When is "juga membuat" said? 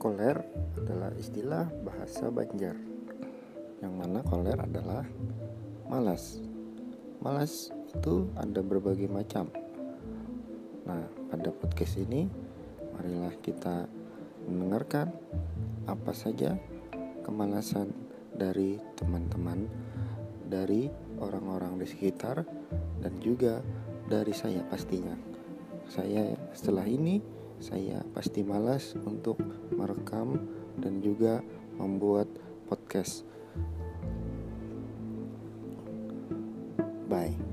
31.04-32.26